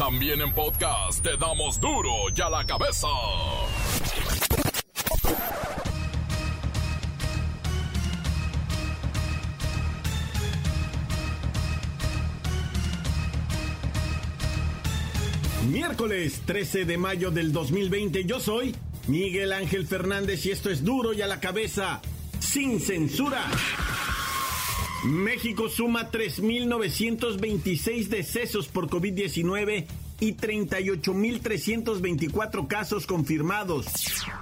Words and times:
También 0.00 0.40
en 0.40 0.50
podcast 0.54 1.22
te 1.22 1.36
damos 1.36 1.78
duro 1.78 2.10
y 2.34 2.40
a 2.40 2.48
la 2.48 2.64
cabeza. 2.64 3.06
Miércoles 15.68 16.40
13 16.46 16.86
de 16.86 16.96
mayo 16.96 17.30
del 17.30 17.52
2020, 17.52 18.24
yo 18.24 18.40
soy 18.40 18.74
Miguel 19.06 19.52
Ángel 19.52 19.86
Fernández 19.86 20.46
y 20.46 20.50
esto 20.50 20.70
es 20.70 20.82
duro 20.82 21.12
y 21.12 21.20
a 21.20 21.26
la 21.26 21.40
cabeza, 21.40 22.00
sin 22.38 22.80
censura. 22.80 23.44
México 25.04 25.68
suma 25.70 26.10
3.926 26.10 28.08
decesos 28.08 28.66
por 28.66 28.88
COVID-19 28.88 29.86
y 30.20 30.34
38.324 30.34 32.68
casos 32.68 33.06
confirmados. 33.06 33.86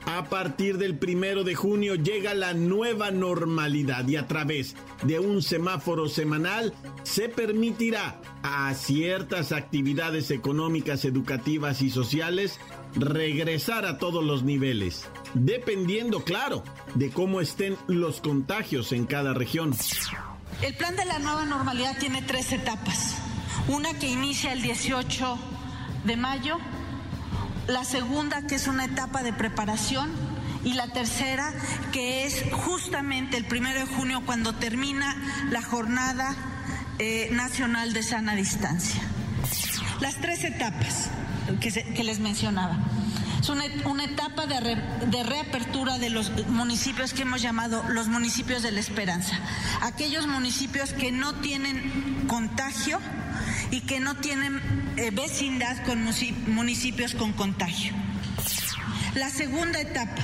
A 0.04 0.28
partir 0.28 0.78
del 0.78 0.96
primero 0.96 1.44
de 1.44 1.54
junio 1.54 1.94
llega 1.94 2.34
la 2.34 2.54
nueva 2.54 3.12
normalidad 3.12 4.06
y 4.08 4.16
a 4.16 4.26
través 4.26 4.74
de 5.04 5.20
un 5.20 5.40
semáforo 5.40 6.08
semanal 6.08 6.74
se 7.04 7.28
permitirá 7.28 8.20
a 8.42 8.74
ciertas 8.74 9.52
actividades 9.52 10.32
económicas, 10.32 11.04
educativas 11.04 11.82
y 11.82 11.90
sociales 11.90 12.58
regresar 12.96 13.86
a 13.86 13.98
todos 13.98 14.24
los 14.24 14.42
niveles, 14.42 15.06
dependiendo, 15.34 16.24
claro, 16.24 16.62
de 16.94 17.10
cómo 17.10 17.40
estén 17.40 17.76
los 17.86 18.20
contagios 18.20 18.92
en 18.92 19.06
cada 19.06 19.34
región. 19.34 19.74
El 20.62 20.74
plan 20.74 20.96
de 20.96 21.04
la 21.04 21.18
nueva 21.18 21.44
normalidad 21.44 21.98
tiene 21.98 22.22
tres 22.22 22.52
etapas. 22.52 23.16
Una 23.68 23.94
que 23.94 24.08
inicia 24.08 24.52
el 24.52 24.62
18 24.62 25.38
de 26.04 26.16
mayo, 26.16 26.58
la 27.66 27.84
segunda 27.84 28.46
que 28.46 28.56
es 28.56 28.68
una 28.68 28.84
etapa 28.84 29.22
de 29.22 29.32
preparación 29.32 30.10
y 30.64 30.74
la 30.74 30.88
tercera 30.88 31.52
que 31.92 32.24
es 32.24 32.44
justamente 32.52 33.36
el 33.36 33.44
primero 33.44 33.80
de 33.80 33.86
junio 33.86 34.22
cuando 34.24 34.54
termina 34.54 35.16
la 35.50 35.62
jornada 35.62 36.34
eh, 36.98 37.28
nacional 37.32 37.92
de 37.92 38.02
sana 38.02 38.34
distancia. 38.34 39.02
Las 40.00 40.20
tres 40.20 40.44
etapas 40.44 41.10
que, 41.60 42.04
les 42.04 42.20
mencionaba. 42.20 42.78
Es 43.40 43.48
una, 43.50 43.66
etapa 44.04 44.46
de, 44.46 44.76
de, 45.06 45.22
reapertura 45.22 45.98
de 45.98 46.08
los 46.08 46.30
municipios 46.48 47.12
que 47.12 47.22
hemos 47.22 47.42
llamado 47.42 47.84
los 47.88 48.08
municipios 48.08 48.62
de 48.62 48.72
la 48.72 48.80
esperanza. 48.80 49.38
Aquellos 49.82 50.26
municipios 50.26 50.92
que 50.94 51.12
no 51.12 51.34
tienen 51.34 52.24
contagio 52.26 52.98
y 53.70 53.82
que 53.82 54.00
no 54.00 54.16
tienen 54.16 54.60
eh, 54.96 55.10
vecindad 55.10 55.76
con 55.84 56.02
municipios 56.46 57.14
con 57.14 57.32
contagio. 57.32 57.92
La 59.14 59.28
segunda 59.28 59.80
etapa 59.80 60.22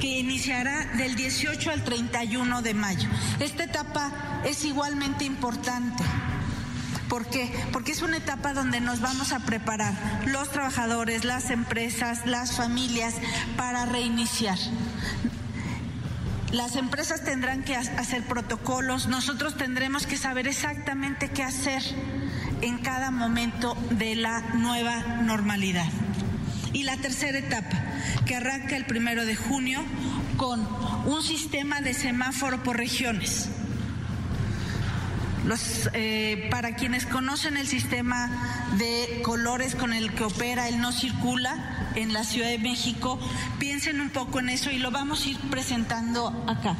que 0.00 0.18
iniciará 0.18 0.84
del 0.96 1.14
18 1.14 1.70
al 1.70 1.82
31 1.82 2.62
de 2.62 2.74
mayo. 2.74 3.08
Esta 3.40 3.64
etapa 3.64 4.42
es 4.44 4.64
igualmente 4.64 5.24
importante 5.24 6.04
¿Por 7.08 7.26
qué? 7.26 7.52
Porque 7.72 7.92
es 7.92 8.02
una 8.02 8.16
etapa 8.16 8.54
donde 8.54 8.80
nos 8.80 9.00
vamos 9.00 9.32
a 9.32 9.40
preparar 9.40 9.94
los 10.26 10.50
trabajadores, 10.50 11.24
las 11.24 11.50
empresas, 11.50 12.26
las 12.26 12.56
familias 12.56 13.14
para 13.56 13.86
reiniciar. 13.86 14.58
Las 16.50 16.76
empresas 16.76 17.24
tendrán 17.24 17.64
que 17.64 17.76
hacer 17.76 18.22
protocolos, 18.24 19.08
nosotros 19.08 19.56
tendremos 19.56 20.06
que 20.06 20.16
saber 20.16 20.46
exactamente 20.46 21.28
qué 21.28 21.42
hacer 21.42 21.82
en 22.62 22.78
cada 22.78 23.10
momento 23.10 23.76
de 23.90 24.14
la 24.14 24.40
nueva 24.54 25.00
normalidad. 25.22 25.88
Y 26.72 26.84
la 26.84 26.96
tercera 26.96 27.38
etapa, 27.38 27.76
que 28.24 28.36
arranca 28.36 28.76
el 28.76 28.86
primero 28.86 29.24
de 29.24 29.36
junio 29.36 29.84
con 30.36 30.66
un 31.06 31.22
sistema 31.22 31.80
de 31.80 31.92
semáforo 31.92 32.62
por 32.62 32.76
regiones 32.76 33.48
los, 35.46 35.90
eh, 35.92 36.48
para 36.50 36.74
quienes 36.76 37.06
conocen 37.06 37.56
el 37.56 37.66
sistema 37.66 38.30
de 38.78 39.22
colores 39.22 39.74
con 39.74 39.92
el 39.92 40.12
que 40.14 40.24
opera 40.24 40.68
el 40.68 40.80
no 40.80 40.92
circula 40.92 41.92
en 41.94 42.12
la 42.12 42.24
Ciudad 42.24 42.48
de 42.48 42.58
México, 42.58 43.18
piensen 43.58 44.00
un 44.00 44.10
poco 44.10 44.40
en 44.40 44.48
eso 44.48 44.70
y 44.70 44.78
lo 44.78 44.90
vamos 44.90 45.24
a 45.24 45.30
ir 45.30 45.38
presentando 45.50 46.28
acá. 46.46 46.76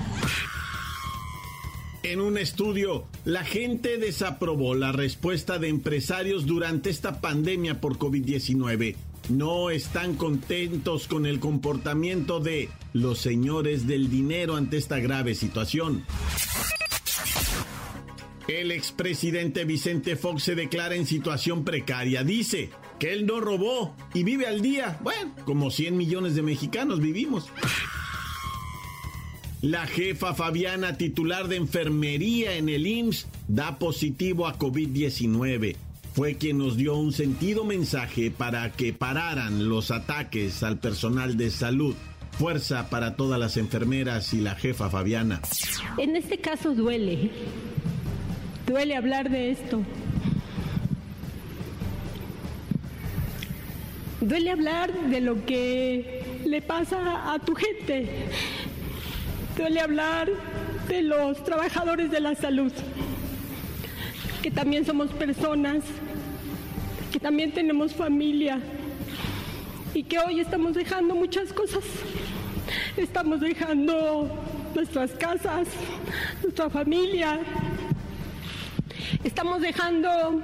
En 2.03 2.21
un 2.21 2.37
estudio, 2.37 3.07
la 3.25 3.45
gente 3.45 3.97
desaprobó 3.97 4.75
la 4.75 4.93
respuesta 4.93 5.59
de 5.59 5.69
empresarios 5.69 6.45
durante 6.45 6.91
esta 6.91 7.23
pandemia 7.23 7.81
por 7.81 7.97
COVID-19. 7.97 8.97
No 9.31 9.71
están 9.71 10.15
contentos 10.15 11.09
con 11.09 11.25
el 11.25 11.41
comportamiento 11.41 12.41
de 12.41 12.69
los 12.93 13.21
señores 13.21 13.87
del 13.87 14.11
dinero 14.11 14.57
ante 14.57 14.77
esta 14.77 14.99
grave 14.99 15.35
situación. 15.35 16.05
El 18.49 18.73
expresidente 18.73 19.65
Vicente 19.65 20.17
Fox 20.17 20.43
se 20.43 20.55
declara 20.55 20.95
en 20.95 21.07
situación 21.07 21.65
precaria. 21.65 22.25
Dice 22.25 22.69
que 22.99 23.13
él 23.13 23.25
no 23.25 23.41
robó 23.41 23.97
y 24.13 24.23
vive 24.23 24.47
al 24.47 24.61
día. 24.61 24.99
Bueno, 25.03 25.35
como 25.47 25.71
100 25.71 25.97
millones 25.97 26.35
de 26.35 26.43
mexicanos 26.43 27.01
vivimos. 27.01 27.47
La 29.63 29.87
jefa 29.87 30.35
Fabiana, 30.35 30.99
titular 30.99 31.49
de 31.49 31.57
enfermería 31.57 32.57
en 32.57 32.69
el 32.69 32.87
IMSS, 32.87 33.29
da 33.49 33.79
positivo 33.79 34.47
a 34.47 34.59
COVID-19. 34.59 35.77
Fue 36.13 36.37
quien 36.37 36.59
nos 36.59 36.77
dio 36.77 36.97
un 36.97 37.15
sentido 37.15 37.65
mensaje 37.65 38.31
para 38.31 38.73
que 38.73 38.93
pararan 38.93 39.71
los 39.71 39.91
ataques 39.91 40.63
al 40.63 40.79
personal 40.79 41.39
de 41.39 41.51
salud. 41.51 41.95
Fuerza 42.33 42.91
para 42.91 43.17
todas 43.17 43.41
las 43.41 43.57
enfermeras 43.57 44.35
y 44.35 44.41
la 44.43 44.55
jefa 44.55 44.91
Fabiana. 44.91 45.41
En 45.97 46.15
este 46.15 46.39
caso 46.39 46.75
duele 46.75 47.31
Duele 48.67 48.97
hablar 48.97 49.29
de 49.29 49.51
esto. 49.51 49.83
Duele 54.23 54.51
hablar 54.51 54.91
de 54.91 55.21
lo 55.21 55.45
que 55.45 56.41
le 56.47 56.63
pasa 56.63 57.31
a 57.35 57.39
tu 57.41 57.55
gente. 57.55 58.09
Duele 59.59 59.81
hablar 59.81 60.31
de 60.89 61.03
los 61.03 61.45
trabajadores 61.45 62.11
de 62.11 62.21
la 62.21 62.35
salud, 62.35 62.73
que 64.43 64.51
también 64.51 64.87
somos 64.87 65.11
personas, 65.11 65.85
que 67.13 67.21
también 67.21 67.53
tenemos 67.53 67.93
familia 67.95 68.61
y 69.93 70.05
que 70.05 70.19
hoy 70.19 70.41
estamos 70.41 70.73
dejando 70.73 71.15
muchas 71.15 71.53
cosas. 71.53 71.85
Estamos 72.97 73.41
dejando 73.41 74.27
nuestras 74.75 75.11
casas, 75.13 75.69
nuestra 76.43 76.71
familia, 76.71 77.41
Estamos 79.25 79.63
dejando 79.63 80.41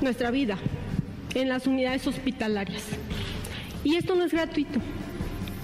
nuestra 0.00 0.30
vida 0.30 0.56
en 1.34 1.48
las 1.48 1.66
unidades 1.66 2.06
hospitalarias. 2.06 2.84
Y 3.82 3.96
esto 3.96 4.14
no 4.14 4.24
es 4.24 4.32
gratuito. 4.32 4.80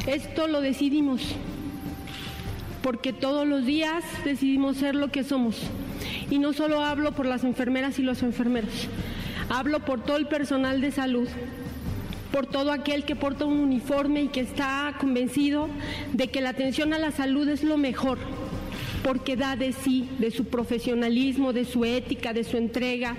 Esto 0.06 0.48
lo 0.48 0.60
decidimos. 0.60 1.22
porque 2.82 3.12
todos 3.12 3.46
los 3.46 3.66
días 3.66 4.02
decidimos 4.24 4.78
ser 4.78 4.94
lo 4.94 5.08
que 5.08 5.22
somos. 5.24 5.56
Y 6.30 6.38
no 6.38 6.52
solo 6.52 6.82
hablo 6.82 7.12
por 7.12 7.26
las 7.26 7.44
enfermeras 7.44 7.98
y 7.98 8.02
los 8.02 8.22
enfermeros, 8.22 8.88
hablo 9.48 9.80
por 9.80 10.02
todo 10.02 10.16
el 10.16 10.26
personal 10.26 10.80
de 10.80 10.90
salud, 10.90 11.28
por 12.32 12.46
todo 12.46 12.72
aquel 12.72 13.04
que 13.04 13.16
porta 13.16 13.44
un 13.44 13.58
uniforme 13.58 14.22
y 14.22 14.28
que 14.28 14.40
está 14.40 14.94
convencido 14.98 15.68
de 16.12 16.28
que 16.28 16.40
la 16.40 16.50
atención 16.50 16.94
a 16.94 16.98
la 16.98 17.10
salud 17.10 17.48
es 17.48 17.64
lo 17.64 17.76
mejor, 17.76 18.18
porque 19.04 19.36
da 19.36 19.56
de 19.56 19.72
sí, 19.72 20.08
de 20.18 20.30
su 20.30 20.46
profesionalismo, 20.46 21.52
de 21.52 21.64
su 21.64 21.84
ética, 21.84 22.32
de 22.32 22.44
su 22.44 22.56
entrega, 22.56 23.16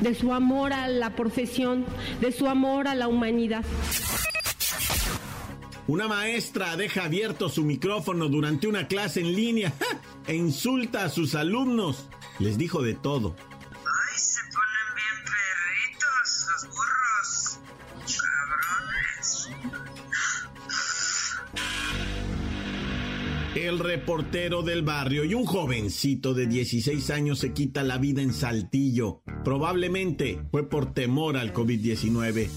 de 0.00 0.14
su 0.14 0.32
amor 0.32 0.72
a 0.72 0.88
la 0.88 1.14
profesión, 1.14 1.84
de 2.20 2.32
su 2.32 2.46
amor 2.46 2.88
a 2.88 2.94
la 2.94 3.08
humanidad. 3.08 3.64
Una 5.86 6.06
maestra 6.06 6.76
deja 6.76 7.04
abierto 7.04 7.48
su 7.48 7.64
micrófono 7.64 8.28
durante 8.28 8.66
una 8.66 8.86
clase 8.86 9.20
en 9.20 9.34
línea 9.34 9.72
e 10.26 10.34
insulta 10.34 11.04
a 11.04 11.08
sus 11.08 11.34
alumnos. 11.34 12.08
Les 12.38 12.58
dijo 12.58 12.82
de 12.82 12.94
todo. 12.94 13.34
El 23.68 23.80
reportero 23.80 24.62
del 24.62 24.80
barrio 24.80 25.24
y 25.24 25.34
un 25.34 25.44
jovencito 25.44 26.32
de 26.32 26.46
16 26.46 27.10
años 27.10 27.40
se 27.40 27.52
quita 27.52 27.82
la 27.82 27.98
vida 27.98 28.22
en 28.22 28.32
Saltillo. 28.32 29.20
Probablemente 29.44 30.40
fue 30.50 30.66
por 30.66 30.94
temor 30.94 31.36
al 31.36 31.52
COVID-19. 31.52 32.48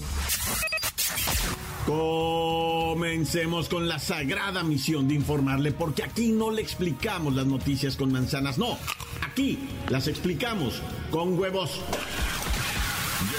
Comencemos 1.84 3.68
con 3.68 3.88
la 3.88 3.98
sagrada 3.98 4.62
misión 4.62 5.06
de 5.06 5.12
informarle, 5.12 5.72
porque 5.72 6.02
aquí 6.02 6.32
no 6.32 6.50
le 6.50 6.62
explicamos 6.62 7.34
las 7.34 7.44
noticias 7.44 7.96
con 7.96 8.10
manzanas, 8.10 8.56
no, 8.56 8.78
aquí 9.20 9.58
las 9.90 10.08
explicamos 10.08 10.80
con 11.10 11.38
huevos. 11.38 11.82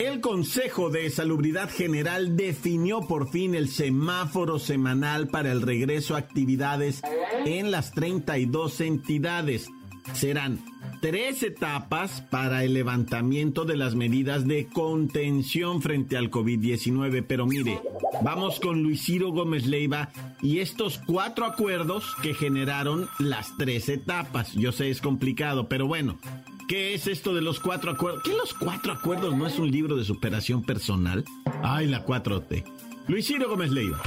El 0.00 0.22
Consejo 0.22 0.88
de 0.88 1.10
Salubridad 1.10 1.68
General 1.68 2.34
definió 2.34 3.02
por 3.02 3.28
fin 3.28 3.54
el 3.54 3.68
semáforo 3.68 4.58
semanal 4.58 5.28
para 5.28 5.52
el 5.52 5.60
regreso 5.60 6.14
a 6.14 6.18
actividades 6.20 7.02
en 7.44 7.70
las 7.70 7.92
32 7.92 8.80
entidades. 8.80 9.68
Serán 10.14 10.58
tres 11.02 11.42
etapas 11.42 12.22
para 12.22 12.64
el 12.64 12.72
levantamiento 12.72 13.66
de 13.66 13.76
las 13.76 13.94
medidas 13.94 14.48
de 14.48 14.68
contención 14.68 15.82
frente 15.82 16.16
al 16.16 16.30
COVID-19. 16.30 17.22
Pero 17.28 17.44
mire, 17.46 17.78
vamos 18.22 18.58
con 18.58 18.82
Luis 18.82 19.04
Ciro 19.04 19.32
Gómez 19.32 19.66
Leiva 19.66 20.08
y 20.40 20.60
estos 20.60 20.98
cuatro 21.06 21.44
acuerdos 21.44 22.16
que 22.22 22.32
generaron 22.32 23.06
las 23.18 23.54
tres 23.58 23.90
etapas. 23.90 24.54
Yo 24.54 24.72
sé, 24.72 24.88
es 24.88 25.02
complicado, 25.02 25.68
pero 25.68 25.86
bueno. 25.86 26.18
¿Qué 26.70 26.94
es 26.94 27.08
esto 27.08 27.34
de 27.34 27.40
los 27.40 27.58
cuatro 27.58 27.90
acuerdos? 27.90 28.22
¿Qué 28.22 28.30
los 28.30 28.54
cuatro 28.54 28.92
acuerdos 28.92 29.34
no 29.36 29.44
es 29.44 29.58
un 29.58 29.72
libro 29.72 29.96
de 29.96 30.04
superación 30.04 30.62
personal? 30.62 31.24
Ay, 31.64 31.88
la 31.88 32.06
4T. 32.06 32.62
Luis 33.08 33.26
Ciro 33.26 33.48
Gómez 33.48 33.72
Leiva. 33.72 34.00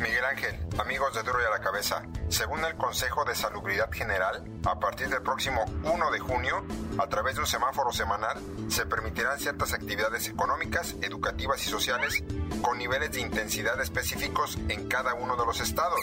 Miguel 0.00 0.24
Ángel, 0.24 0.56
amigos 0.78 1.12
de 1.14 1.24
Duro 1.24 1.42
y 1.42 1.44
a 1.44 1.50
la 1.50 1.60
Cabeza, 1.60 2.02
según 2.28 2.64
el 2.64 2.76
Consejo 2.76 3.24
de 3.24 3.34
Salubridad 3.34 3.90
General, 3.90 4.44
a 4.64 4.78
partir 4.78 5.08
del 5.08 5.22
próximo 5.22 5.64
1 5.82 6.10
de 6.12 6.18
junio, 6.20 6.64
a 6.98 7.08
través 7.08 7.34
de 7.34 7.40
un 7.40 7.46
semáforo 7.46 7.90
semanal, 7.90 8.38
se 8.68 8.86
permitirán 8.86 9.40
ciertas 9.40 9.72
actividades 9.72 10.28
económicas, 10.28 10.94
educativas 11.02 11.66
y 11.66 11.70
sociales 11.70 12.22
con 12.62 12.78
niveles 12.78 13.10
de 13.12 13.22
intensidad 13.22 13.80
específicos 13.80 14.56
en 14.68 14.88
cada 14.88 15.14
uno 15.14 15.36
de 15.36 15.46
los 15.46 15.60
estados. 15.60 16.00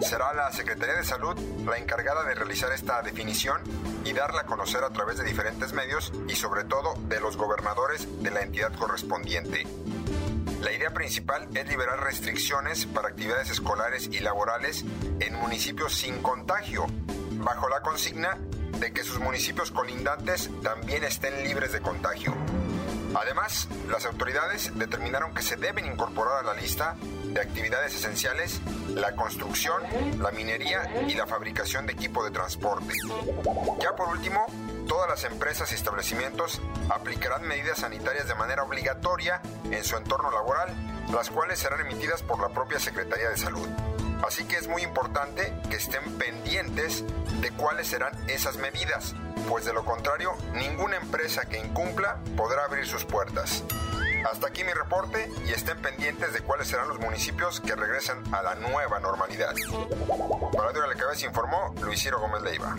Será 0.00 0.34
la 0.34 0.50
Secretaría 0.50 0.96
de 0.96 1.04
Salud 1.04 1.38
la 1.64 1.78
encargada 1.78 2.24
de 2.24 2.34
realizar 2.34 2.72
esta 2.72 3.02
definición 3.02 3.62
y 4.04 4.12
darla 4.14 4.42
a 4.42 4.46
conocer 4.46 4.82
a 4.82 4.90
través 4.90 5.18
de 5.18 5.24
diferentes 5.24 5.72
medios 5.72 6.12
y 6.28 6.34
sobre 6.34 6.64
todo 6.64 6.94
de 7.02 7.20
los 7.20 7.36
gobernadores 7.36 8.22
de 8.22 8.30
la 8.32 8.40
entidad 8.40 8.72
correspondiente. 8.72 9.64
La 10.66 10.72
idea 10.72 10.92
principal 10.92 11.46
es 11.54 11.68
liberar 11.68 12.00
restricciones 12.02 12.86
para 12.86 13.06
actividades 13.06 13.50
escolares 13.50 14.08
y 14.10 14.18
laborales 14.18 14.84
en 15.20 15.36
municipios 15.36 15.94
sin 15.94 16.20
contagio, 16.22 16.86
bajo 17.34 17.68
la 17.68 17.82
consigna 17.82 18.36
de 18.80 18.92
que 18.92 19.04
sus 19.04 19.20
municipios 19.20 19.70
colindantes 19.70 20.50
también 20.64 21.04
estén 21.04 21.44
libres 21.44 21.70
de 21.70 21.80
contagio. 21.80 22.34
Además, 23.14 23.68
las 23.88 24.06
autoridades 24.06 24.76
determinaron 24.76 25.32
que 25.34 25.42
se 25.42 25.54
deben 25.54 25.86
incorporar 25.86 26.40
a 26.40 26.42
la 26.42 26.60
lista 26.60 26.96
de 27.36 27.42
actividades 27.42 27.94
esenciales 27.94 28.62
la 28.94 29.14
construcción, 29.14 29.82
la 30.18 30.30
minería 30.30 31.04
y 31.06 31.12
la 31.12 31.26
fabricación 31.26 31.86
de 31.86 31.92
equipo 31.92 32.24
de 32.24 32.30
transporte. 32.30 32.94
Ya 33.78 33.94
por 33.94 34.08
último, 34.08 34.46
todas 34.88 35.10
las 35.10 35.24
empresas 35.24 35.70
y 35.70 35.74
establecimientos 35.74 36.62
aplicarán 36.88 37.46
medidas 37.46 37.80
sanitarias 37.80 38.26
de 38.26 38.34
manera 38.36 38.62
obligatoria 38.62 39.42
en 39.70 39.84
su 39.84 39.96
entorno 39.98 40.30
laboral, 40.30 40.74
las 41.12 41.28
cuales 41.28 41.58
serán 41.58 41.80
emitidas 41.80 42.22
por 42.22 42.40
la 42.40 42.48
propia 42.48 42.80
Secretaría 42.80 43.28
de 43.28 43.36
Salud. 43.36 43.68
Así 44.26 44.44
que 44.44 44.56
es 44.56 44.66
muy 44.66 44.80
importante 44.80 45.52
que 45.68 45.76
estén 45.76 46.16
pendientes 46.16 47.04
de 47.42 47.50
cuáles 47.50 47.88
serán 47.88 48.12
esas 48.28 48.56
medidas, 48.56 49.14
pues 49.46 49.66
de 49.66 49.74
lo 49.74 49.84
contrario, 49.84 50.32
ninguna 50.54 50.96
empresa 50.96 51.44
que 51.44 51.58
incumpla 51.58 52.16
podrá 52.34 52.64
abrir 52.64 52.86
sus 52.86 53.04
puertas. 53.04 53.62
Hasta 54.24 54.48
aquí 54.48 54.64
mi 54.64 54.72
reporte 54.72 55.30
y 55.46 55.52
estén 55.52 55.78
pendientes 55.78 56.32
de 56.32 56.40
cuáles 56.40 56.68
serán 56.68 56.88
los 56.88 56.98
municipios 57.00 57.60
que 57.60 57.74
regresan 57.74 58.22
a 58.34 58.42
la 58.42 58.54
nueva 58.56 58.98
normalidad. 59.00 59.54
Para 60.56 60.72
Dura 60.72 60.86
la 60.86 60.94
Cabeza 60.94 61.26
informó 61.26 61.74
Luis 61.82 62.00
Ciro 62.00 62.20
Gómez 62.20 62.42
Leiva. 62.42 62.76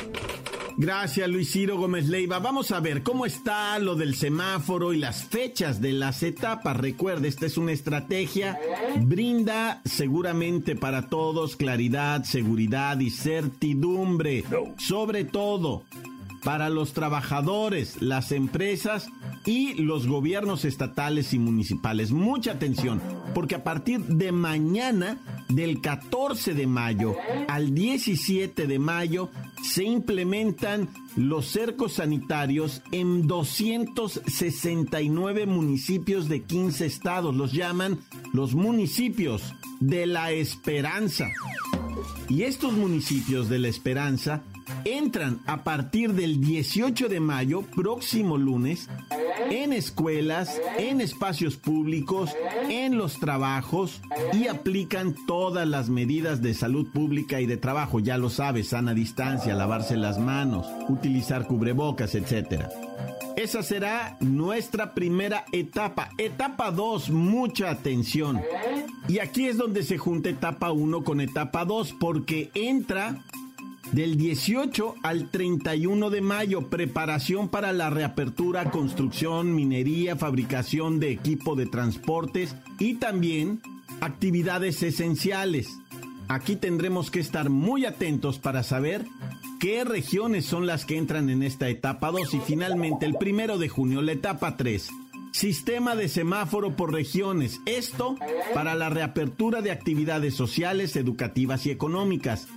Gracias, 0.79 1.27
Luis 1.27 1.51
Ciro 1.51 1.75
Gómez 1.77 2.07
Leiva. 2.07 2.37
Vamos 2.37 2.71
a 2.71 2.79
ver 2.79 3.01
cómo 3.01 3.25
está 3.25 3.79
lo 3.79 3.95
del 3.95 4.13
semáforo 4.15 4.93
y 4.93 4.97
las 4.97 5.23
fechas 5.23 5.81
de 5.81 5.91
las 5.91 6.21
etapas. 6.21 6.77
Recuerde, 6.77 7.29
esta 7.29 7.47
es 7.47 7.57
una 7.57 7.71
estrategia. 7.71 8.59
Brinda 8.97 9.81
seguramente 9.85 10.75
para 10.75 11.07
todos 11.07 11.55
claridad, 11.55 12.25
seguridad 12.25 12.99
y 12.99 13.09
certidumbre. 13.09 14.43
Sobre 14.77 15.25
todo 15.25 15.83
para 16.43 16.69
los 16.69 16.93
trabajadores, 16.93 17.99
las 18.01 18.31
empresas 18.31 19.09
y 19.45 19.75
los 19.75 20.07
gobiernos 20.07 20.65
estatales 20.65 21.33
y 21.33 21.39
municipales. 21.39 22.11
Mucha 22.11 22.51
atención, 22.51 23.01
porque 23.33 23.55
a 23.55 23.63
partir 23.63 24.01
de 24.01 24.31
mañana, 24.31 25.17
del 25.49 25.81
14 25.81 26.53
de 26.53 26.67
mayo 26.67 27.15
al 27.47 27.73
17 27.73 28.67
de 28.67 28.79
mayo, 28.79 29.31
se 29.63 29.83
implementan 29.83 30.89
los 31.15 31.47
cercos 31.47 31.93
sanitarios 31.93 32.83
en 32.91 33.25
269 33.27 35.45
municipios 35.45 36.27
de 36.29 36.43
15 36.43 36.85
estados. 36.85 37.35
Los 37.35 37.53
llaman 37.53 37.99
los 38.33 38.53
municipios 38.53 39.55
de 39.79 40.05
la 40.05 40.31
esperanza. 40.31 41.27
Y 42.29 42.43
estos 42.43 42.73
municipios 42.73 43.49
de 43.49 43.57
la 43.59 43.69
esperanza 43.69 44.43
entran 44.85 45.39
a 45.45 45.63
partir 45.63 46.13
del 46.13 46.41
18 46.41 47.09
de 47.09 47.19
mayo, 47.19 47.61
próximo 47.61 48.37
lunes, 48.37 48.89
en 49.49 49.73
escuelas, 49.73 50.59
en 50.77 51.01
espacios 51.01 51.57
públicos, 51.57 52.31
en 52.69 52.97
los 52.97 53.19
trabajos 53.19 54.01
y 54.33 54.47
aplican 54.47 55.15
todas 55.25 55.67
las 55.67 55.89
medidas 55.89 56.41
de 56.41 56.53
salud 56.53 56.87
pública 56.91 57.39
y 57.41 57.45
de 57.45 57.57
trabajo. 57.57 57.99
Ya 57.99 58.17
lo 58.17 58.29
sabes, 58.29 58.69
sana 58.69 58.93
distancia, 58.93 59.55
lavarse 59.55 59.97
las 59.97 60.19
manos, 60.19 60.67
utilizar 60.89 61.47
cubrebocas, 61.47 62.15
etc. 62.15 62.65
Esa 63.35 63.61
será 63.61 64.17
nuestra 64.19 64.95
primera 64.95 65.45
etapa. 65.51 66.09
Etapa 66.17 66.71
2, 66.71 67.11
mucha 67.11 67.69
atención. 67.69 68.41
Y 69.07 69.19
aquí 69.19 69.45
es 69.45 69.57
donde 69.57 69.83
se 69.83 69.97
junta 69.97 70.29
etapa 70.29 70.71
1 70.71 71.03
con 71.03 71.21
etapa 71.21 71.63
2 71.63 71.93
porque 71.99 72.49
entra 72.55 73.23
del 73.91 74.17
18 74.17 74.95
al 75.03 75.29
31 75.29 76.09
de 76.09 76.21
mayo, 76.21 76.69
preparación 76.69 77.49
para 77.49 77.73
la 77.73 77.89
reapertura, 77.89 78.69
construcción, 78.71 79.55
minería, 79.55 80.15
fabricación 80.15 80.99
de 80.99 81.11
equipo 81.11 81.55
de 81.55 81.65
transportes 81.65 82.55
y 82.79 82.95
también 82.95 83.61
actividades 84.01 84.83
esenciales. 84.83 85.69
Aquí 86.27 86.57
tendremos 86.57 87.09
que 87.09 87.21
estar 87.21 87.49
muy 87.49 87.85
atentos 87.85 88.37
para 88.37 88.61
saber 88.63 89.05
qué 89.59 89.85
regiones 89.85 90.45
son 90.45 90.67
las 90.67 90.85
que 90.85 90.97
entran 90.97 91.29
en 91.29 91.41
esta 91.41 91.69
etapa 91.69 92.11
2 92.11 92.33
y 92.33 92.39
finalmente 92.39 93.05
el 93.05 93.15
primero 93.15 93.57
de 93.57 93.69
junio, 93.69 94.01
la 94.01 94.11
etapa 94.11 94.57
3. 94.57 94.89
Sistema 95.31 95.95
de 95.95 96.09
semáforo 96.09 96.75
por 96.75 96.91
regiones. 96.91 97.61
Esto 97.65 98.15
para 98.53 98.75
la 98.75 98.89
reapertura 98.89 99.61
de 99.61 99.71
actividades 99.71 100.33
sociales, 100.33 100.95
educativas 100.95 101.65
y 101.65 101.71
económicas. 101.71 102.47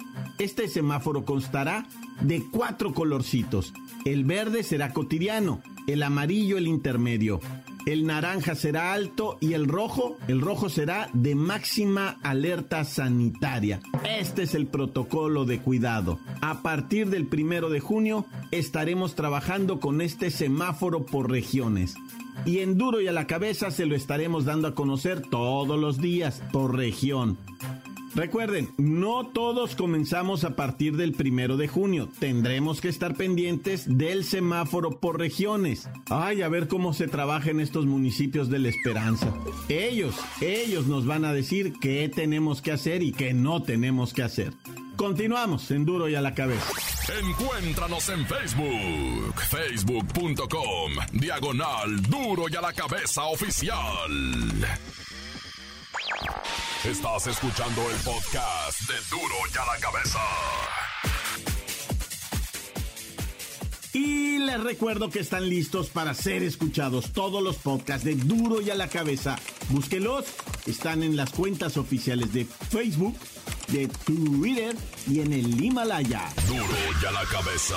Este 0.41 0.69
semáforo 0.69 1.27
constará 1.27 1.87
de 2.23 2.43
cuatro 2.51 2.95
colorcitos. 2.95 3.75
El 4.07 4.25
verde 4.25 4.63
será 4.63 4.95
cotidiano, 4.95 5.61
el 5.87 6.03
amarillo 6.03 6.57
el 6.57 6.67
intermedio, 6.67 7.41
el 7.85 8.07
naranja 8.07 8.55
será 8.55 8.95
alto 8.95 9.37
y 9.43 9.53
el 9.53 9.69
rojo, 9.69 10.17
el 10.29 10.41
rojo 10.41 10.71
será 10.71 11.11
de 11.13 11.35
máxima 11.35 12.17
alerta 12.23 12.87
sanitaria. 12.87 13.83
Este 14.19 14.45
es 14.45 14.55
el 14.55 14.67
protocolo 14.67 15.45
de 15.45 15.59
cuidado. 15.59 16.19
A 16.41 16.63
partir 16.63 17.11
del 17.11 17.27
primero 17.27 17.69
de 17.69 17.81
junio 17.81 18.25
estaremos 18.51 19.15
trabajando 19.15 19.79
con 19.79 20.01
este 20.01 20.31
semáforo 20.31 21.05
por 21.05 21.31
regiones. 21.31 21.97
Y 22.47 22.61
en 22.61 22.79
duro 22.79 23.03
y 23.03 23.09
a 23.09 23.13
la 23.13 23.27
cabeza 23.27 23.71
se 23.71 23.85
lo 23.85 23.95
estaremos 23.95 24.47
dando 24.47 24.69
a 24.69 24.75
conocer 24.75 25.21
todos 25.21 25.79
los 25.79 25.99
días 25.99 26.43
por 26.51 26.75
región. 26.75 27.37
Recuerden, 28.15 28.71
no 28.77 29.27
todos 29.27 29.77
comenzamos 29.77 30.45
a 30.45 30.57
partir 30.57 30.97
del 30.97 31.13
primero 31.13 31.57
de 31.57 31.69
junio. 31.69 32.09
Tendremos 32.19 32.81
que 32.81 32.89
estar 32.89 33.15
pendientes 33.15 33.85
del 33.87 34.25
semáforo 34.25 34.99
por 34.99 35.19
regiones. 35.19 35.89
Ay, 36.11 36.43
a 36.43 36.49
ver 36.49 36.67
cómo 36.67 36.93
se 36.93 37.07
trabaja 37.07 37.51
en 37.51 37.61
estos 37.61 37.87
municipios 37.87 38.51
de 38.51 38.59
la 38.59 38.69
esperanza. 38.69 39.33
Ellos, 39.69 40.17
ellos 40.41 40.87
nos 40.87 41.07
van 41.07 41.25
a 41.25 41.33
decir 41.33 41.75
qué 41.81 42.11
tenemos 42.13 42.63
que 42.63 42.73
hacer 42.73 43.03
y 43.03 43.13
qué 43.13 43.33
no 43.33 43.63
tenemos 43.63 44.13
que 44.13 44.23
hacer. 44.23 44.53
Continuamos 44.97 45.71
en 45.71 45.85
Duro 45.87 46.09
y 46.09 46.15
a 46.15 46.21
la 46.21 46.35
cabeza. 46.35 46.73
Encuéntranos 47.23 48.09
en 48.11 48.27
Facebook, 48.27 49.35
facebook.com, 49.49 50.93
diagonal 51.13 52.03
Duro 52.03 52.45
y 52.51 52.57
a 52.57 52.61
la 52.61 52.73
cabeza 52.73 53.25
oficial. 53.25 54.11
Estás 56.85 57.27
escuchando 57.27 57.83
el 57.91 57.97
podcast 57.99 58.81
de 58.89 58.95
Duro 59.11 59.35
y 59.55 59.59
a 59.59 59.67
la 59.67 59.81
cabeza. 59.81 60.19
Y 63.93 64.39
les 64.39 64.61
recuerdo 64.63 65.11
que 65.11 65.19
están 65.21 65.47
listos 65.51 65.91
para 65.91 66.15
ser 66.15 66.43
escuchados 66.43 67.13
todos 67.13 67.43
los 67.43 67.57
podcasts 67.57 68.05
de 68.05 68.15
Duro 68.15 68.63
y 68.63 68.71
a 68.71 68.75
la 68.75 68.89
cabeza. 68.89 69.37
Búsquelos, 69.69 70.25
están 70.65 71.03
en 71.03 71.17
las 71.17 71.31
cuentas 71.33 71.77
oficiales 71.77 72.33
de 72.33 72.47
Facebook, 72.47 73.15
de 73.69 73.87
Twitter 73.87 74.75
y 75.07 75.21
en 75.21 75.35
el 75.35 75.63
Himalaya. 75.63 76.33
Duro 76.49 76.65
y 77.03 77.05
a 77.05 77.11
la 77.11 77.25
cabeza. 77.27 77.77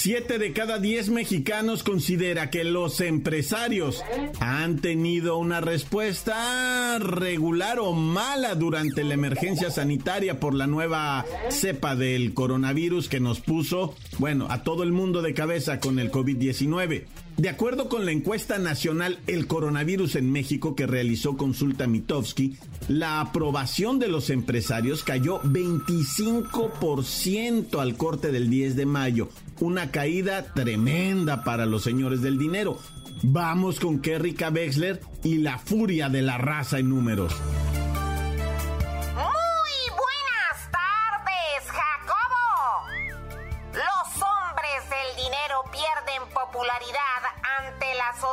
Siete 0.00 0.38
de 0.38 0.52
cada 0.52 0.78
diez 0.78 1.08
mexicanos 1.08 1.82
considera 1.82 2.50
que 2.50 2.62
los 2.62 3.00
empresarios 3.00 4.04
han 4.38 4.78
tenido 4.78 5.38
una 5.38 5.60
respuesta 5.60 7.00
regular 7.00 7.80
o 7.80 7.92
mala 7.94 8.54
durante 8.54 9.02
la 9.02 9.14
emergencia 9.14 9.72
sanitaria 9.72 10.38
por 10.38 10.54
la 10.54 10.68
nueva 10.68 11.26
cepa 11.50 11.96
del 11.96 12.32
coronavirus 12.32 13.08
que 13.08 13.18
nos 13.18 13.40
puso, 13.40 13.96
bueno, 14.18 14.46
a 14.50 14.62
todo 14.62 14.84
el 14.84 14.92
mundo 14.92 15.20
de 15.20 15.34
cabeza 15.34 15.80
con 15.80 15.98
el 15.98 16.12
COVID-19. 16.12 17.02
De 17.38 17.48
acuerdo 17.48 17.88
con 17.88 18.04
la 18.04 18.10
encuesta 18.10 18.58
nacional 18.58 19.20
El 19.28 19.46
coronavirus 19.46 20.16
en 20.16 20.32
México 20.32 20.74
que 20.74 20.88
realizó 20.88 21.36
Consulta 21.36 21.86
Mitofsky, 21.86 22.56
la 22.88 23.20
aprobación 23.20 24.00
de 24.00 24.08
los 24.08 24.30
empresarios 24.30 25.04
cayó 25.04 25.40
25% 25.42 27.78
al 27.78 27.96
corte 27.96 28.32
del 28.32 28.50
10 28.50 28.74
de 28.74 28.86
mayo, 28.86 29.28
una 29.60 29.92
caída 29.92 30.52
tremenda 30.52 31.44
para 31.44 31.64
los 31.64 31.84
señores 31.84 32.22
del 32.22 32.38
dinero. 32.38 32.80
Vamos 33.22 33.78
con 33.78 34.00
Kerry 34.00 34.34
Wexler 34.36 35.00
y 35.22 35.36
la 35.36 35.58
furia 35.58 36.08
de 36.08 36.22
la 36.22 36.38
raza 36.38 36.80
en 36.80 36.88
números. 36.88 37.32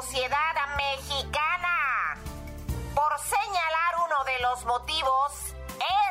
Sociedad 0.02 0.56
mexicana. 0.76 2.18
Por 2.94 3.18
señalar 3.18 3.96
uno 4.06 4.24
de 4.26 4.40
los 4.42 4.66
motivos, 4.66 5.32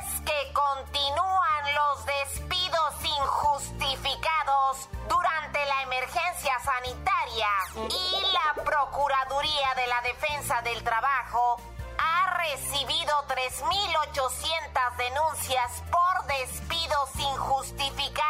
es 0.01 0.21
que 0.23 0.53
continúan 0.55 1.75
los 1.75 2.07
despidos 2.07 2.95
injustificados 3.05 4.89
durante 5.07 5.63
la 5.67 5.83
emergencia 5.83 6.59
sanitaria 6.61 7.49
y 7.91 8.23
la 8.33 8.65
Procuraduría 8.65 9.75
de 9.77 9.87
la 9.87 10.01
Defensa 10.01 10.63
del 10.63 10.83
Trabajo 10.83 11.61
ha 11.99 12.39
recibido 12.39 13.13
3.800 13.29 14.97
denuncias 14.97 15.83
por 15.91 16.25
despidos 16.27 17.11
injustificados, 17.17 18.24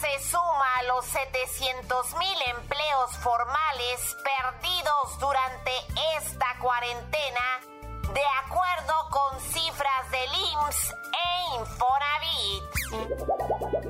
se 0.00 0.30
suma 0.30 0.64
a 0.78 0.82
los 0.84 1.04
700.000 1.04 2.24
empleos 2.56 3.18
formales 3.18 4.16
perdidos 4.24 5.18
durante 5.20 5.72
esta 6.16 6.46
cuarentena, 6.58 7.60
de 8.14 8.22
acuerdo 8.42 8.94
con 9.10 9.38
cifras 9.40 10.10
del 10.10 10.30
IMSS 10.40 10.94
e 11.12 11.26
Infonavit. 11.60 12.64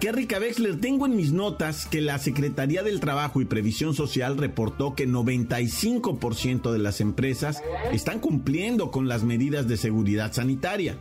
Kerry 0.00 0.26
Wexler, 0.26 0.80
tengo 0.80 1.06
en 1.06 1.14
mis 1.14 1.30
notas 1.30 1.86
que 1.86 2.00
la 2.00 2.18
Secretaría 2.18 2.82
del 2.82 2.98
Trabajo 2.98 3.40
y 3.40 3.44
Previsión 3.44 3.94
Social 3.94 4.36
reportó 4.36 4.96
que 4.96 5.06
95% 5.06 6.72
de 6.72 6.78
las 6.78 7.00
empresas 7.00 7.62
están 7.92 8.18
cumpliendo 8.18 8.90
con 8.90 9.06
las 9.06 9.22
medidas 9.22 9.68
de 9.68 9.76
seguridad 9.76 10.32
sanitaria. 10.32 10.98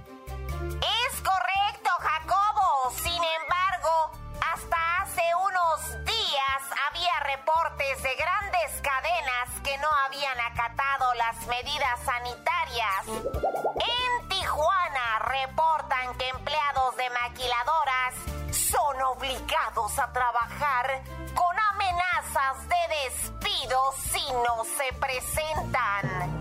Medidas 11.49 11.99
sanitarias. 12.05 13.07
En 13.07 14.29
Tijuana 14.29 15.19
reportan 15.19 16.17
que 16.17 16.29
empleados 16.29 16.95
de 16.95 17.09
maquiladoras 17.09 18.15
son 18.51 19.01
obligados 19.01 19.97
a 19.99 20.11
trabajar 20.13 21.01
con 21.33 21.59
amenazas 21.73 22.69
de 22.69 22.95
despido 23.03 23.91
si 24.11 24.31
no 24.31 24.63
se 24.63 24.93
presentan. 24.99 26.39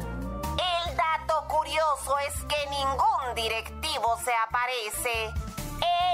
El 0.58 0.96
dato 0.96 1.48
curioso 1.48 2.18
es 2.18 2.34
que 2.44 2.70
ningún 2.70 3.34
directivo 3.34 4.18
se 4.24 4.34
aparece. 4.34 5.32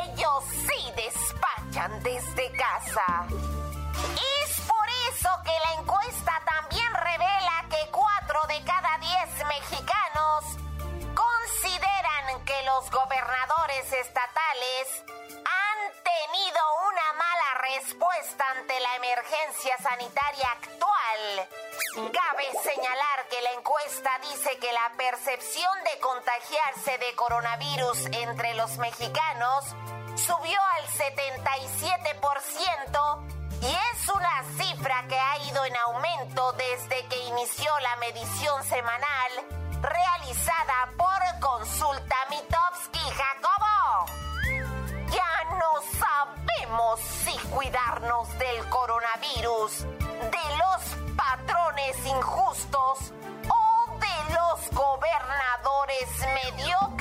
Ellos 0.05 0.45
sí 0.49 0.93
despachan 0.97 2.03
desde 2.03 2.53
casa. 2.53 3.27
Es 4.45 4.61
actual. 20.01 21.49
Cabe 21.95 22.51
señalar 22.63 23.29
que 23.31 23.41
la 23.43 23.53
encuesta 23.53 24.11
dice 24.23 24.59
que 24.59 24.73
la 24.73 24.93
percepción 24.97 25.73
de 25.85 26.01
contagiarse 26.01 26.99
de 26.99 27.15
coronavirus 27.15 28.07
entre 28.07 28.55
los 28.55 28.77
mexicanos 28.79 29.65
subió 30.17 30.59
al 30.77 30.89
77% 30.89 33.23
y 33.63 33.67
es 33.67 34.09
una 34.09 34.43
cifra 34.59 35.05
que 35.09 35.17
ha 35.19 35.39
ido 35.51 35.65
en 35.65 35.77
aumento 35.77 36.53
desde 36.53 37.07
que 37.07 37.19
inició 37.27 37.71
la 37.81 37.97
medición 37.97 38.63
semanal 38.65 39.33
realizada 39.81 40.91
por 40.97 41.23
Consulta 41.41 42.17
Mitofsky 42.31 42.99
Jacobo. 42.99 44.07
Ya 45.11 45.44
no 45.65 45.83
sabemos 45.99 47.01
si 47.01 47.37
cuidarnos 47.49 48.29
del 48.39 48.69
coronavirus, 48.69 49.87
de 50.31 50.45
los 50.61 51.17
patrones 51.17 51.97
injustos 52.07 53.13
o 53.49 53.99
de 53.99 54.35
los 54.35 54.71
gobernadores 54.73 56.09
mediocres. 56.35 56.94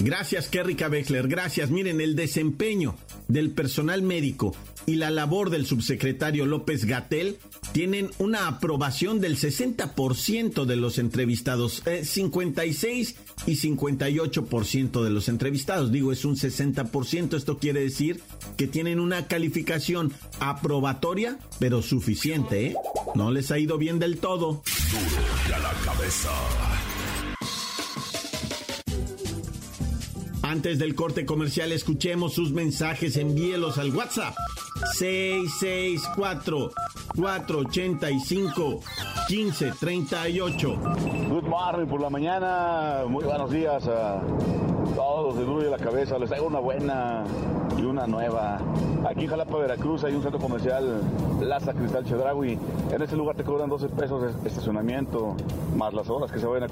Gracias, 0.00 0.48
Kerry 0.48 0.74
Wexler. 0.74 1.28
Gracias. 1.28 1.70
Miren, 1.70 2.00
el 2.00 2.16
desempeño 2.16 2.96
del 3.28 3.50
personal 3.50 4.02
médico 4.02 4.54
y 4.86 4.96
la 4.96 5.10
labor 5.10 5.50
del 5.50 5.66
subsecretario 5.66 6.46
López 6.46 6.86
Gatel 6.86 7.38
tienen 7.72 8.10
una 8.18 8.48
aprobación 8.48 9.20
del 9.20 9.36
60% 9.36 10.64
de 10.64 10.76
los 10.76 10.98
entrevistados, 10.98 11.82
56 12.02 13.10
eh, 13.10 13.14
y 13.46 13.56
58% 13.56 15.02
de 15.04 15.10
los 15.10 15.28
entrevistados. 15.28 15.92
Digo, 15.92 16.12
es 16.12 16.24
un 16.24 16.36
60%. 16.36 17.36
Esto 17.36 17.58
quiere 17.58 17.80
decir 17.80 18.22
que 18.56 18.66
tienen 18.66 19.00
una 19.00 19.26
calificación 19.26 20.12
aprobatoria, 20.40 21.38
pero 21.58 21.82
suficiente, 21.82 22.68
¿eh? 22.68 22.76
No 23.14 23.30
les 23.30 23.50
ha 23.50 23.58
ido 23.58 23.76
bien 23.76 23.98
del 23.98 24.18
todo. 24.18 24.62
Duro 24.90 25.58
la 25.58 25.72
cabeza. 25.84 26.30
Antes 30.50 30.80
del 30.80 30.96
corte 30.96 31.24
comercial, 31.24 31.70
escuchemos 31.70 32.32
sus 32.32 32.50
mensajes, 32.50 33.16
envíelos 33.16 33.78
al 33.78 33.94
WhatsApp 33.94 34.34
664 34.94 36.72
485 37.14 38.80
1538. 39.28 40.76
Good 41.28 41.44
morning 41.44 41.86
por 41.86 42.00
la 42.00 42.10
mañana. 42.10 43.04
Muy 43.06 43.22
buenos 43.22 43.48
días 43.52 43.86
a 43.86 44.20
todos 44.94 45.36
de 45.36 45.44
Duro 45.44 45.70
la 45.70 45.78
Cabeza. 45.78 46.18
Les 46.18 46.28
traigo 46.28 46.46
una 46.46 46.58
buena 46.58 47.24
y 47.78 47.82
una 47.82 48.06
nueva. 48.06 48.58
Aquí 49.08 49.24
en 49.24 49.30
Jalapa, 49.30 49.56
Veracruz, 49.56 50.04
hay 50.04 50.14
un 50.14 50.22
centro 50.22 50.38
comercial 50.38 51.00
Plaza 51.38 51.72
Cristal 51.72 52.04
Chedraui. 52.04 52.58
En 52.92 53.02
este 53.02 53.16
lugar 53.16 53.36
te 53.36 53.44
cobran 53.44 53.68
12 53.68 53.88
pesos 53.88 54.42
de 54.42 54.48
estacionamiento, 54.48 55.34
más 55.76 55.94
las 55.94 56.08
horas 56.10 56.30
que 56.30 56.38
se 56.38 56.46
vayan 56.46 56.68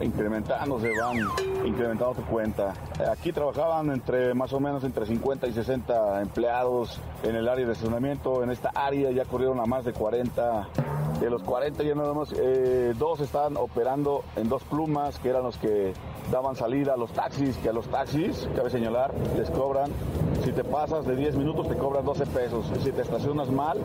incrementando, 0.00 0.80
se 0.80 0.90
van 0.98 1.18
incrementando 1.64 2.14
tu 2.14 2.22
cuenta. 2.22 2.72
Aquí 3.10 3.32
trabajaban 3.32 3.90
entre 3.90 4.34
más 4.34 4.52
o 4.52 4.60
menos 4.60 4.84
entre 4.84 5.06
50 5.06 5.46
y 5.48 5.52
60 5.52 6.22
empleados 6.22 7.00
en 7.22 7.36
el 7.36 7.48
área 7.48 7.66
de 7.66 7.72
estacionamiento. 7.72 8.42
En 8.42 8.50
esta 8.50 8.70
área 8.74 9.10
ya 9.10 9.24
corrieron 9.24 9.60
a 9.60 9.66
más 9.66 9.84
de 9.84 9.92
40. 9.92 10.68
De 11.20 11.30
los 11.30 11.42
40 11.42 11.82
ya 11.82 11.94
nada 11.94 12.12
más, 12.12 12.32
eh, 12.36 12.92
dos 12.98 13.20
están 13.20 13.56
operando 13.56 14.22
en 14.36 14.50
dos 14.50 14.62
plumas, 14.64 15.18
que 15.18 15.30
eran 15.30 15.44
los 15.44 15.56
que 15.56 15.94
daban 16.30 16.56
salida 16.56 16.94
a 16.94 16.96
los 16.96 17.12
taxis, 17.12 17.56
que 17.58 17.68
a 17.68 17.72
los 17.72 17.86
taxis, 17.88 18.48
cabe 18.54 18.70
señalar, 18.70 19.14
les 19.36 19.50
cobran, 19.50 19.90
si 20.44 20.52
te 20.52 20.64
pasas 20.64 21.06
de 21.06 21.16
10 21.16 21.36
minutos 21.36 21.68
te 21.68 21.76
cobran 21.76 22.04
12 22.04 22.26
pesos, 22.26 22.66
si 22.82 22.92
te 22.92 23.02
estacionas 23.02 23.50
mal, 23.50 23.78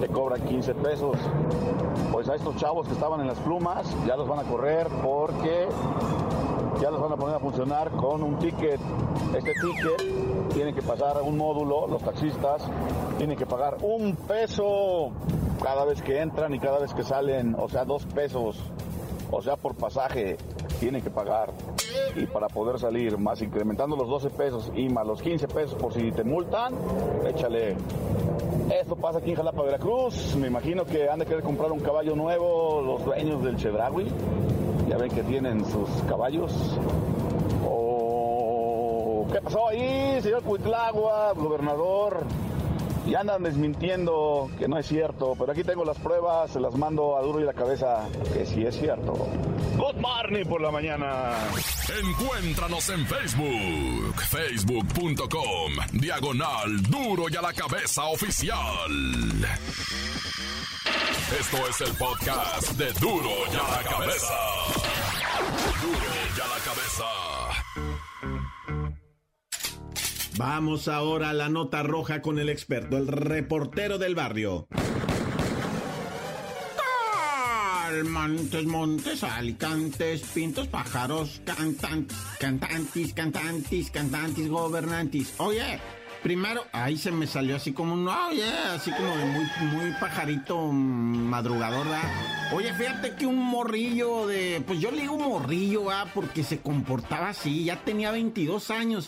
te 0.00 0.08
cobran 0.08 0.40
15 0.42 0.74
pesos. 0.74 1.16
Pues 2.12 2.28
a 2.28 2.34
estos 2.34 2.56
chavos 2.56 2.86
que 2.86 2.94
estaban 2.94 3.20
en 3.20 3.26
las 3.26 3.38
plumas 3.40 3.86
ya 4.06 4.16
los 4.16 4.28
van 4.28 4.40
a 4.40 4.42
correr 4.44 4.88
porque 5.02 5.68
ya 6.80 6.90
los 6.90 7.00
van 7.00 7.12
a 7.12 7.16
poner 7.16 7.36
a 7.36 7.40
funcionar 7.40 7.90
con 7.90 8.22
un 8.22 8.38
ticket. 8.38 8.80
Este 9.34 9.52
ticket 9.52 10.52
tiene 10.54 10.74
que 10.74 10.82
pasar 10.82 11.16
a 11.16 11.22
un 11.22 11.36
módulo, 11.36 11.86
los 11.86 12.02
taxistas 12.02 12.62
tienen 13.18 13.36
que 13.36 13.46
pagar 13.46 13.78
un 13.82 14.16
peso 14.16 15.12
cada 15.62 15.84
vez 15.84 16.02
que 16.02 16.20
entran 16.20 16.54
y 16.54 16.58
cada 16.58 16.78
vez 16.78 16.92
que 16.94 17.02
salen, 17.02 17.56
o 17.58 17.68
sea, 17.68 17.84
dos 17.84 18.04
pesos, 18.06 18.58
o 19.30 19.42
sea, 19.42 19.56
por 19.56 19.74
pasaje 19.74 20.36
tienen 20.78 21.02
que 21.02 21.10
pagar 21.10 21.52
y 22.14 22.26
para 22.26 22.48
poder 22.48 22.78
salir, 22.78 23.18
más 23.18 23.40
incrementando 23.42 23.96
los 23.96 24.08
12 24.08 24.30
pesos 24.30 24.72
y 24.74 24.88
más 24.88 25.06
los 25.06 25.22
15 25.22 25.48
pesos 25.48 25.74
por 25.74 25.92
si 25.92 26.10
te 26.12 26.24
multan, 26.24 26.74
échale. 27.26 27.76
Esto 28.70 28.96
pasa 28.96 29.18
aquí 29.18 29.30
en 29.30 29.36
Jalapa, 29.36 29.62
Veracruz. 29.62 30.34
Me 30.36 30.48
imagino 30.48 30.84
que 30.84 31.08
han 31.08 31.18
de 31.18 31.26
querer 31.26 31.42
comprar 31.42 31.70
un 31.70 31.80
caballo 31.80 32.16
nuevo 32.16 32.82
los 32.82 33.04
dueños 33.04 33.42
del 33.42 33.56
Chedraui. 33.56 34.06
Ya 34.88 34.96
ven 34.96 35.10
que 35.10 35.22
tienen 35.22 35.64
sus 35.64 35.88
caballos. 36.08 36.52
Oh, 37.68 39.26
¿Qué 39.32 39.40
pasó 39.40 39.68
ahí, 39.68 40.20
señor 40.22 40.42
Cuitlagua, 40.42 41.32
gobernador? 41.34 42.24
Y 43.06 43.14
andan 43.14 43.42
desmintiendo 43.42 44.50
que 44.58 44.66
no 44.68 44.78
es 44.78 44.86
cierto, 44.86 45.34
pero 45.38 45.52
aquí 45.52 45.62
tengo 45.62 45.84
las 45.84 45.98
pruebas, 45.98 46.50
se 46.50 46.60
las 46.60 46.74
mando 46.74 47.16
a 47.16 47.22
duro 47.22 47.40
y 47.40 47.44
la 47.44 47.52
cabeza 47.52 48.08
que 48.32 48.44
sí 48.44 48.64
es 48.64 48.76
cierto. 48.76 49.12
Good 49.76 49.96
morning 50.00 50.44
por 50.44 50.60
la 50.60 50.70
mañana. 50.70 51.34
Encuéntranos 52.02 52.88
en 52.90 53.06
Facebook, 53.06 54.22
facebook.com, 54.28 55.72
diagonal 55.92 56.82
duro 56.82 57.26
y 57.30 57.36
a 57.36 57.42
la 57.42 57.52
cabeza 57.52 58.04
oficial. 58.06 58.90
Esto 61.38 61.56
es 61.68 61.80
el 61.80 61.92
podcast 61.96 62.72
de 62.72 62.92
duro 63.00 63.30
y 63.52 63.56
a 63.56 63.82
la 63.82 63.88
cabeza. 63.88 64.34
Duro 65.82 65.98
y 66.36 66.40
a 66.40 66.46
la 66.46 66.64
cabeza. 66.64 67.25
Vamos 70.38 70.86
ahora 70.88 71.30
a 71.30 71.32
la 71.32 71.48
nota 71.48 71.82
roja 71.82 72.20
con 72.20 72.38
el 72.38 72.50
experto, 72.50 72.98
el 72.98 73.06
reportero 73.06 73.96
del 73.96 74.14
barrio. 74.14 74.68
Montes, 78.04 78.66
montes, 78.66 79.24
alicantes, 79.24 80.20
pintos, 80.34 80.68
pájaros, 80.68 81.40
cantantes, 81.46 82.18
cantantes, 82.38 83.14
cantantes, 83.14 83.90
cantantes, 83.90 84.48
gobernantes. 84.50 85.32
Oye, 85.38 85.80
primero, 86.22 86.66
ahí 86.72 86.98
se 86.98 87.10
me 87.10 87.26
salió 87.26 87.56
así 87.56 87.72
como 87.72 87.94
un, 87.94 88.06
oye, 88.06 88.44
así 88.74 88.90
como 88.90 89.16
de 89.16 89.24
muy, 89.24 89.46
muy 89.72 89.90
pajarito 89.98 90.60
madrugador, 90.70 91.86
¿verdad? 91.86 92.52
Oye, 92.52 92.74
fíjate 92.74 93.14
que 93.14 93.24
un 93.24 93.38
morrillo 93.38 94.26
de, 94.26 94.62
pues 94.66 94.80
yo 94.80 94.90
le 94.90 95.02
digo 95.02 95.16
morrillo, 95.16 95.86
¿verdad? 95.86 96.08
Porque 96.12 96.44
se 96.44 96.60
comportaba 96.60 97.30
así, 97.30 97.64
ya 97.64 97.82
tenía 97.84 98.10
22 98.10 98.70
años 98.70 99.06